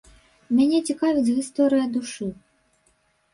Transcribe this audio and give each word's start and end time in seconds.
Мяне 0.59 0.79
цікавіць 0.93 1.33
гісторыя 1.39 1.85
душы. 1.99 2.31